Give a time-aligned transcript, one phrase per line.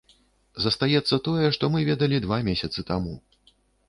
[0.63, 3.13] Застаецца тое, што мы ведалі два месяцы таму.